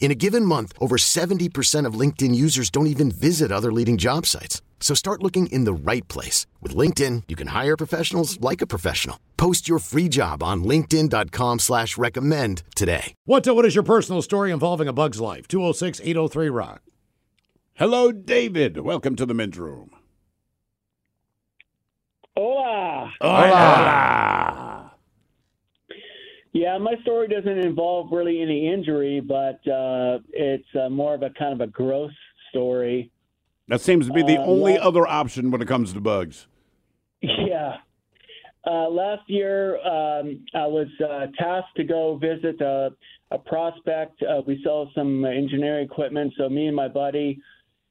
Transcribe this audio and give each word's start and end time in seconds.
In 0.00 0.10
a 0.10 0.14
given 0.14 0.44
month, 0.44 0.72
over 0.80 0.96
70% 0.96 1.84
of 1.84 2.00
LinkedIn 2.00 2.34
users 2.34 2.70
don't 2.70 2.86
even 2.86 3.10
visit 3.10 3.52
other 3.52 3.70
leading 3.70 3.98
job 3.98 4.24
sites. 4.24 4.62
So 4.80 4.94
start 4.94 5.22
looking 5.22 5.48
in 5.48 5.64
the 5.64 5.72
right 5.74 6.06
place. 6.08 6.46
With 6.62 6.74
LinkedIn, 6.74 7.24
you 7.28 7.36
can 7.36 7.48
hire 7.48 7.76
professionals 7.76 8.40
like 8.40 8.62
a 8.62 8.66
professional. 8.66 9.18
Post 9.36 9.68
your 9.68 9.80
free 9.80 10.08
job 10.08 10.42
on 10.42 10.64
linkedin.com 10.64 11.58
slash 11.58 11.98
recommend 11.98 12.62
today. 12.74 13.12
What, 13.26 13.46
uh, 13.46 13.54
what 13.54 13.66
is 13.66 13.74
your 13.74 13.84
personal 13.84 14.22
story 14.22 14.50
involving 14.50 14.88
a 14.88 14.92
bug's 14.92 15.20
life? 15.20 15.46
206-803-ROCK. 15.48 16.80
Hello, 17.74 18.10
David. 18.12 18.78
Welcome 18.78 19.14
to 19.16 19.26
the 19.26 19.34
men's 19.34 19.58
room. 19.58 19.90
Hola. 22.36 23.12
Hola. 23.20 24.77
Yeah, 26.52 26.78
my 26.78 26.94
story 27.02 27.28
doesn't 27.28 27.58
involve 27.58 28.10
really 28.10 28.40
any 28.40 28.72
injury, 28.72 29.20
but 29.20 29.60
uh, 29.70 30.18
it's 30.32 30.66
uh, 30.74 30.88
more 30.88 31.14
of 31.14 31.22
a 31.22 31.30
kind 31.30 31.52
of 31.52 31.60
a 31.60 31.70
gross 31.70 32.12
story. 32.50 33.10
That 33.68 33.80
seems 33.82 34.06
to 34.06 34.12
be 34.12 34.22
the 34.22 34.38
Uh, 34.38 34.46
only 34.46 34.72
last- 34.74 34.82
other 34.82 35.06
option 35.06 35.50
when 35.50 35.60
it 35.60 35.68
comes 35.68 35.92
to 35.92 36.00
bugs. 36.00 36.46
Yeah. 37.20 37.76
Uh, 38.66 38.88
last 38.88 39.28
year, 39.28 39.76
um, 39.86 40.44
I 40.54 40.66
was 40.66 40.88
uh, 41.00 41.26
tasked 41.38 41.76
to 41.76 41.84
go 41.84 42.16
visit 42.16 42.60
a, 42.60 42.90
a 43.30 43.38
prospect. 43.38 44.22
Uh, 44.22 44.42
we 44.46 44.60
sell 44.62 44.90
some 44.94 45.24
engineering 45.24 45.84
equipment, 45.84 46.32
so 46.36 46.48
me 46.48 46.66
and 46.66 46.76
my 46.76 46.88
buddy, 46.88 47.38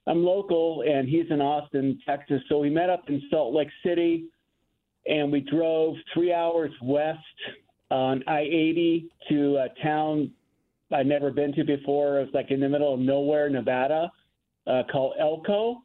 I'm 0.07 0.23
local, 0.23 0.83
and 0.87 1.07
he's 1.07 1.25
in 1.29 1.41
Austin, 1.41 1.99
Texas. 2.05 2.41
So 2.49 2.59
we 2.59 2.69
met 2.69 2.89
up 2.89 3.03
in 3.09 3.21
Salt 3.29 3.53
Lake 3.53 3.69
City, 3.85 4.25
and 5.05 5.31
we 5.31 5.41
drove 5.41 5.95
three 6.13 6.33
hours 6.33 6.71
west 6.81 7.19
on 7.89 8.23
I-80 8.27 9.05
to 9.29 9.57
a 9.57 9.67
town 9.83 10.31
I'd 10.91 11.07
never 11.07 11.31
been 11.31 11.53
to 11.53 11.63
before. 11.63 12.19
It 12.19 12.25
was 12.25 12.33
like 12.33 12.51
in 12.51 12.59
the 12.59 12.69
middle 12.69 12.93
of 12.93 12.99
nowhere, 12.99 13.49
Nevada, 13.49 14.11
uh, 14.65 14.83
called 14.91 15.13
Elko. 15.19 15.83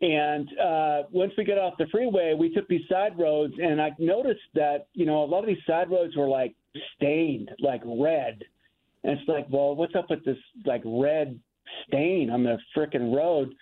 And 0.00 0.48
uh, 0.58 1.02
once 1.12 1.32
we 1.38 1.44
got 1.44 1.58
off 1.58 1.74
the 1.78 1.86
freeway, 1.92 2.34
we 2.36 2.52
took 2.52 2.66
these 2.66 2.88
side 2.88 3.16
roads, 3.16 3.54
and 3.62 3.80
I 3.80 3.92
noticed 4.00 4.40
that 4.54 4.88
you 4.94 5.06
know 5.06 5.22
a 5.22 5.26
lot 5.26 5.40
of 5.40 5.46
these 5.46 5.64
side 5.64 5.90
roads 5.90 6.16
were 6.16 6.26
like 6.26 6.54
stained, 6.96 7.50
like 7.60 7.82
red. 7.84 8.42
And 9.04 9.18
it's 9.18 9.28
like, 9.28 9.46
well, 9.48 9.76
what's 9.76 9.94
up 9.94 10.10
with 10.10 10.24
this 10.24 10.38
like 10.66 10.82
red 10.84 11.38
stain 11.86 12.30
on 12.30 12.42
the 12.42 12.58
frickin' 12.76 13.14
road? 13.14 13.54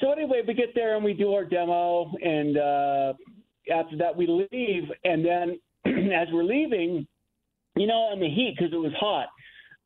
So 0.00 0.12
anyway, 0.12 0.42
we 0.46 0.54
get 0.54 0.72
there 0.76 0.94
and 0.94 1.04
we 1.04 1.14
do 1.14 1.34
our 1.34 1.44
demo, 1.44 2.12
and 2.22 2.56
uh, 2.56 3.12
after 3.74 3.96
that 3.96 4.16
we 4.16 4.46
leave, 4.52 4.84
and 5.02 5.24
then 5.24 5.58
as 6.14 6.28
we're 6.32 6.44
leaving, 6.44 7.06
you 7.76 7.86
know, 7.86 8.10
in 8.12 8.20
the 8.20 8.28
heat 8.28 8.54
because 8.56 8.72
it 8.72 8.76
was 8.76 8.92
hot. 8.98 9.26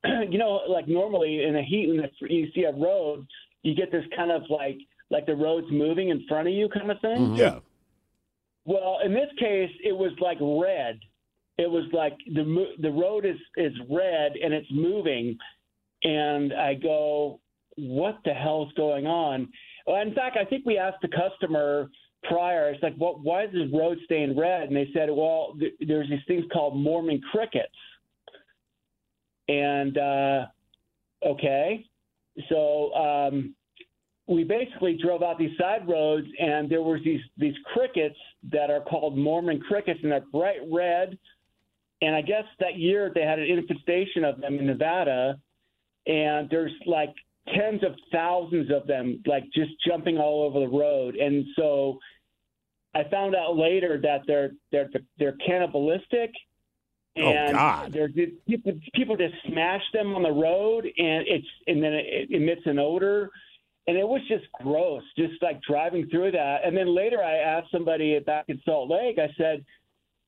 you 0.31 0.39
know, 0.39 0.61
like 0.69 0.89
normally 0.89 1.45
in 1.45 1.55
the 1.55 1.63
heat, 1.63 1.89
when 1.89 1.99
the, 1.99 2.11
you 2.33 2.49
see 2.55 2.65
a 2.65 2.73
road, 2.73 3.27
you 3.63 3.75
get 3.75 3.93
this 3.93 4.05
kind 4.17 4.31
of 4.31 4.43
like 4.51 4.79
like 5.11 5.27
the 5.27 5.37
road's 5.37 5.71
moving 5.71 6.09
in 6.09 6.25
front 6.29 6.49
of 6.49 6.55
you 6.55 6.69
kind 6.69 6.91
of 6.91 7.01
thing. 7.01 7.19
Mm-hmm. 7.19 7.37
Yeah. 7.37 7.59
Well, 8.65 8.99
in 9.05 9.13
this 9.13 9.29
case, 9.39 9.71
it 9.85 9.93
was 9.93 10.13
like 10.21 10.39
red. 10.41 10.99
It 11.59 11.71
was 11.71 11.85
like 11.93 12.17
the 12.35 12.45
mo- 12.45 12.75
the 12.81 12.91
road 12.91 13.25
is 13.25 13.37
is 13.57 13.73
red 13.91 14.33
and 14.43 14.55
it's 14.55 14.71
moving, 14.73 15.37
and 16.03 16.53
I 16.53 16.75
go, 16.75 17.41
"What 17.77 18.19
the 18.25 18.33
hell's 18.33 18.73
going 18.75 19.07
on?" 19.07 19.49
Well, 19.87 20.01
in 20.01 20.15
fact, 20.15 20.37
I 20.37 20.45
think 20.45 20.65
we 20.65 20.79
asked 20.79 21.03
the 21.03 21.09
customer 21.09 21.91
prior. 22.25 22.71
It's 22.71 22.83
like, 22.83 22.97
"What? 22.97 23.21
Why 23.21 23.45
is 23.45 23.53
this 23.53 23.69
road 23.73 23.99
stained 24.05 24.39
red?" 24.39 24.69
And 24.69 24.77
they 24.77 24.89
said, 24.93 25.11
"Well, 25.11 25.55
th- 25.59 25.75
there's 25.81 26.09
these 26.09 26.25
things 26.27 26.45
called 26.53 26.77
Mormon 26.77 27.21
crickets." 27.31 27.75
And 29.49 29.99
uh, 29.99 30.47
okay, 31.27 31.87
so 32.49 32.95
um, 32.95 33.55
we 34.27 34.45
basically 34.45 34.97
drove 35.03 35.23
out 35.23 35.39
these 35.39 35.57
side 35.59 35.89
roads, 35.89 36.27
and 36.39 36.71
there 36.71 36.83
was 36.83 37.01
these 37.05 37.21
these 37.37 37.55
crickets 37.73 38.17
that 38.51 38.71
are 38.71 38.81
called 38.81 39.17
Mormon 39.17 39.61
crickets, 39.61 40.01
and 40.03 40.13
they're 40.13 40.25
bright 40.33 40.61
red. 40.71 41.19
And 42.01 42.17
I 42.17 42.23
guess 42.23 42.45
that 42.59 42.79
year 42.79 43.13
they 43.15 43.23
had 43.23 43.39
an 43.39 43.47
infestation 43.47 44.25
of 44.25 44.41
them 44.41 44.59
in 44.59 44.67
Nevada, 44.67 45.39
and 46.07 46.49
there's 46.51 46.73
like 46.87 47.15
tens 47.49 47.83
of 47.83 47.93
thousands 48.13 48.71
of 48.71 48.87
them, 48.87 49.23
like 49.27 49.45
just 49.55 49.73
jumping 49.87 50.19
all 50.19 50.43
over 50.43 50.61
the 50.61 50.69
road. 50.69 51.17
And 51.17 51.45
so 51.57 51.99
I 52.95 53.05
found 53.05 53.35
out 53.35 53.57
later 53.57 54.01
that 54.03 54.23
they're 54.27 54.53
they're 54.71 54.91
they're 55.19 55.37
cannibalistic. 55.47 56.33
Oh, 57.19 57.29
And 57.29 57.53
God. 57.53 57.93
they're, 57.93 58.09
people, 58.49 58.73
people 58.95 59.19
just 59.19 59.35
smash 59.47 59.83
them 59.93 60.15
on 60.15 60.23
the 60.23 60.33
road, 60.33 60.85
and 60.85 61.27
it's 61.29 61.47
and 61.67 61.83
then 61.83 61.93
it 61.93 62.31
emits 62.31 62.63
an 62.65 62.79
odor 62.79 63.31
and 63.87 63.97
it 63.97 64.07
was 64.07 64.21
just 64.29 64.45
gross, 64.53 65.03
just 65.17 65.43
like 65.43 65.61
driving 65.63 66.09
through 66.09 66.31
that. 66.33 66.61
And 66.65 66.77
then 66.77 66.95
later, 66.95 67.23
I 67.23 67.37
asked 67.37 67.71
somebody 67.73 68.19
back 68.21 68.45
in 68.49 68.61
Salt 68.65 68.89
Lake. 68.89 69.19
I 69.19 69.33
said, 69.37 69.65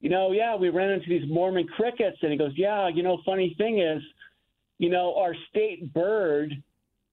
"You 0.01 0.11
know, 0.11 0.33
yeah, 0.33 0.57
we 0.57 0.71
ran 0.71 0.91
into 0.91 1.09
these 1.09 1.29
Mormon 1.29 1.67
crickets," 1.69 2.19
and 2.23 2.33
he 2.33 2.39
goes, 2.39 2.53
"Yeah, 2.57 2.89
you 2.89 3.03
know, 3.03 3.19
funny 3.25 3.55
thing 3.57 3.79
is, 3.79 4.03
you 4.79 4.91
know, 4.91 5.15
our 5.17 5.35
state 5.51 5.93
bird 5.93 6.61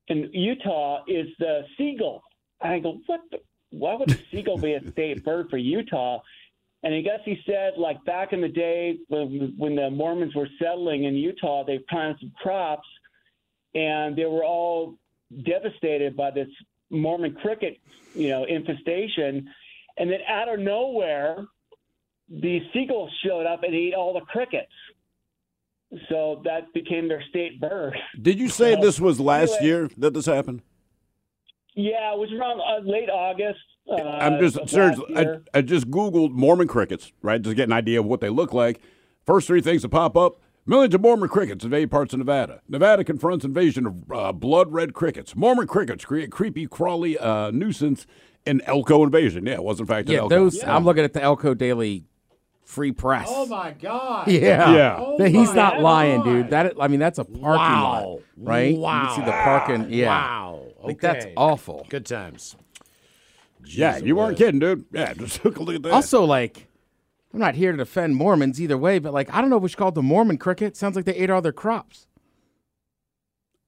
in 0.08 0.30
Utah 0.34 1.04
is 1.08 1.28
the 1.40 1.66
seagull." 1.78 2.24
And 2.62 2.74
I 2.74 2.80
go, 2.80 3.00
"What? 3.06 3.22
The, 3.32 3.40
why 3.72 3.96
would 3.96 4.12
a 4.12 4.18
seagull 4.32 4.58
be 4.58 4.74
a 4.74 4.92
state 4.92 5.24
bird 5.24 5.50
for 5.50 5.58
Utah?" 5.58 6.22
And 6.84 6.96
I 6.96 7.02
guess 7.02 7.20
he 7.26 7.40
said, 7.46 7.74
like 7.78 8.04
back 8.06 8.34
in 8.34 8.42
the 8.42 8.50
day 8.50 8.98
when, 9.08 9.54
when 9.56 9.76
the 9.76 9.92
Mormons 9.92 10.34
were 10.34 10.50
settling 10.60 11.04
in 11.04 11.14
Utah, 11.14 11.64
they 11.64 11.78
planted 11.78 12.20
some 12.22 12.32
crops, 12.42 12.88
and 13.76 14.16
they 14.16 14.26
were 14.26 14.44
all 14.44 14.96
devastated 15.44 16.18
by 16.18 16.32
this 16.32 16.48
Mormon 16.90 17.36
cricket, 17.36 17.78
you 18.16 18.30
know, 18.30 18.46
infestation. 18.46 19.48
And 19.98 20.10
then 20.10 20.22
out 20.28 20.52
of 20.52 20.60
nowhere, 20.60 21.46
the 22.30 22.62
seagulls 22.74 23.12
showed 23.24 23.46
up 23.46 23.64
and 23.64 23.76
ate 23.76 23.94
all 23.94 24.14
the 24.14 24.22
crickets. 24.22 24.74
So 26.10 26.42
that 26.46 26.72
became 26.74 27.08
their 27.10 27.24
state 27.30 27.60
bird. 27.60 27.98
Did 28.22 28.40
you 28.40 28.48
say 28.50 28.74
Well, 28.74 28.82
this 28.84 29.00
was 29.00 29.20
last 29.20 29.56
anyway. 29.56 29.66
year 29.66 29.90
that 29.98 30.14
this 30.14 30.26
happened? 30.26 30.62
Yeah, 31.76 32.14
it 32.14 32.20
was 32.20 32.32
around 32.34 32.60
uh, 32.62 32.90
late 32.90 33.10
August. 33.10 33.60
Uh, 33.90 33.96
I'm 34.02 34.40
just 34.40 34.58
of 34.58 34.70
seriously. 34.70 35.06
I. 35.18 35.38
I 35.54 35.62
just 35.62 35.90
googled 35.90 36.32
Mormon 36.32 36.68
crickets, 36.68 37.12
right, 37.22 37.42
to 37.44 37.54
get 37.54 37.68
an 37.68 37.74
idea 37.74 38.00
of 38.00 38.06
what 38.06 38.22
they 38.22 38.30
look 38.30 38.54
like. 38.54 38.80
First 39.26 39.48
three 39.48 39.62
things 39.62 39.82
to 39.82 39.90
pop 39.90 40.16
up: 40.18 40.40
millions 40.66 40.94
of 40.96 41.02
Mormon 41.02 41.30
crickets 41.30 41.64
invade 41.64 41.90
parts 41.92 42.14
of 42.14 42.20
Nevada. 42.20 42.62
Nevada 42.70 43.04
confronts 43.04 43.44
invasion 43.46 43.86
of 43.86 44.12
uh, 44.12 44.32
blood 44.32 44.72
red 44.72 44.94
crickets. 44.94 45.36
Mormon 45.36 45.68
crickets 45.68 46.06
create 46.06 46.32
creepy, 46.32 46.68
crawly 46.68 47.18
uh, 47.18 47.52
nuisance 47.52 48.06
in 48.46 48.62
Elko 48.66 49.04
invasion. 49.04 49.46
Yeah, 49.46 49.54
it 49.56 49.64
was 49.64 49.80
in 49.80 49.86
fact 49.86 50.08
in 50.10 50.14
Yeah, 50.16 50.22
Elko. 50.22 50.36
those. 50.36 50.64
I'm 50.64 50.84
looking 50.86 51.04
at 51.04 51.14
the 51.14 51.22
Elko 51.22 51.54
Daily 51.54 52.04
Free 52.72 52.94
Press. 52.94 53.28
Oh 53.30 53.46
my 53.48 53.72
God. 53.72 54.30
Yeah, 54.30 54.74
Yeah. 54.74 54.96
Oh 55.00 55.22
he's 55.22 55.50
my 55.50 55.56
not 55.56 55.80
lying, 55.82 56.20
God. 56.22 56.26
dude. 56.26 56.50
That 56.52 56.74
I 56.80 56.88
mean, 56.88 57.02
that's 57.02 57.20
a 57.20 57.26
parking 57.26 57.42
Wow. 57.42 57.84
lot, 57.84 58.20
right? 58.38 58.78
Wow. 58.78 59.02
You 59.02 59.08
can 59.08 59.16
see 59.18 59.26
the 59.26 59.32
parking. 59.34 59.88
Yeah, 59.90 60.08
Wow. 60.08 60.66
like 60.82 61.02
that's 61.02 61.26
awful. 61.36 61.86
Good 61.90 62.06
times. 62.06 62.56
yeah, 63.66 63.98
you 63.98 64.16
weren't 64.16 64.38
kidding, 64.38 64.60
dude. 64.62 64.86
Yeah, 64.92 65.14
just 65.18 65.42
took 65.42 65.58
a 65.58 65.64
look 65.64 65.76
at 65.76 65.84
that. 65.84 65.92
Also, 65.92 66.24
like, 66.24 66.68
I'm 67.34 67.40
not 67.40 67.56
here 67.56 67.72
to 67.72 67.78
defend 67.78 68.16
Mormons 68.16 68.62
either 68.62 68.78
way, 68.78 69.00
but 69.00 69.14
like, 69.14 69.34
I 69.34 69.42
don't 69.42 69.50
know 69.50 69.58
if 69.58 69.64
we 69.64 69.70
should 69.70 69.78
call 69.78 69.90
it 69.90 69.96
the 69.96 70.02
Mormon 70.02 70.38
cricket. 70.38 70.78
Sounds 70.78 70.96
like 70.96 71.04
they 71.06 71.16
ate 71.16 71.30
all 71.30 71.42
their 71.42 71.52
crops. 71.52 72.08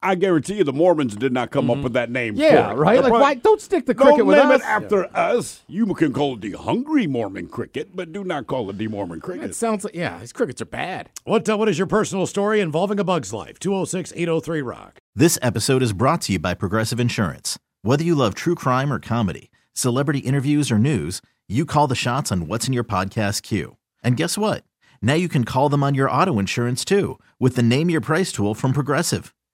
I 0.04 0.16
guarantee 0.16 0.56
you 0.56 0.64
the 0.64 0.74
Mormons 0.74 1.16
did 1.16 1.32
not 1.34 1.50
come 1.52 1.72
up 1.72 1.80
with 1.80 1.94
that 1.94 2.12
name. 2.12 2.36
Yeah, 2.36 2.68
for 2.70 2.74
it. 2.74 2.76
right? 2.78 2.94
They're 2.94 3.02
Like, 3.04 3.10
probably- 3.10 3.22
why? 3.22 3.34
Don't 3.36 3.62
stick 3.62 3.86
the 3.86 3.94
Don't 3.94 4.08
cricket 4.08 4.26
with 4.26 4.38
name 4.38 4.52
us. 4.52 4.62
it 4.62 4.66
after 4.66 5.18
us. 5.18 5.62
You 5.68 5.86
can 5.96 6.12
call 6.14 6.34
it 6.36 6.42
the 6.42 6.52
Hungry 6.52 7.08
Mormon 7.08 7.48
Cricket, 7.48 7.96
but 7.96 8.12
do 8.12 8.24
not 8.24 8.48
call 8.48 8.70
it 8.70 8.78
the 8.78 8.88
Mormon 8.88 9.22
cricket. 9.22 9.46
It 9.52 9.56
sounds 9.56 9.84
like, 9.84 9.96
yeah, 9.96 10.20
these 10.20 10.34
crickets 10.34 10.62
are 10.62 10.66
bad. 10.66 11.10
What, 11.24 11.48
uh, 11.50 11.58
what 11.58 11.70
is 11.70 11.78
your 11.78 11.88
personal 11.88 12.28
story 12.28 12.60
involving 12.60 13.00
a 13.00 13.04
bug's 13.04 13.32
life? 13.34 13.58
206 13.60 14.12
803 14.16 14.62
Rock. 14.62 15.00
This 15.16 15.40
episode 15.42 15.82
is 15.82 15.94
brought 15.94 16.22
to 16.24 16.34
you 16.34 16.40
by 16.40 16.54
Progressive 16.54 17.00
Insurance. 17.00 17.58
Whether 17.82 18.04
you 18.04 18.16
love 18.16 18.34
true 18.36 18.56
crime 18.56 18.92
or 18.92 19.00
comedy, 19.00 19.50
celebrity 19.74 20.20
interviews 20.20 20.72
or 20.72 20.78
news, 20.80 21.22
you 21.48 21.66
call 21.66 21.88
the 21.88 21.96
shots 21.96 22.32
on 22.32 22.48
what's 22.48 22.68
in 22.68 22.74
your 22.74 22.84
podcast 22.84 23.42
queue. 23.44 23.78
And 24.04 24.18
guess 24.18 24.38
what? 24.38 24.64
Now 25.02 25.14
you 25.16 25.28
can 25.28 25.44
call 25.44 25.68
them 25.70 25.84
on 25.84 25.96
your 25.96 26.10
auto 26.10 26.40
insurance 26.40 26.86
too 26.86 27.20
with 27.40 27.56
the 27.58 27.62
Name 27.64 27.90
Your 27.90 28.00
Price 28.02 28.32
tool 28.32 28.54
from 28.56 28.72
Progressive. 28.74 29.34